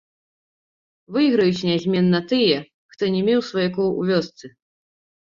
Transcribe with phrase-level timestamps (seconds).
[1.17, 2.59] Выйграюць нязменна тыя,
[2.97, 4.57] хто не меў сваякоў у вёсцы.